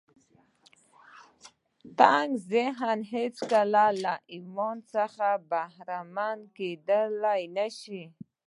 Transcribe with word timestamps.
تنګ 1.99 2.29
ذهن 2.51 2.97
هېڅکله 3.13 3.85
له 4.03 4.13
ایمان 4.33 4.77
څخه 4.93 5.27
برخمن 5.51 6.37
کېدای 6.57 7.41
نه 7.57 7.67
شي 7.79 8.03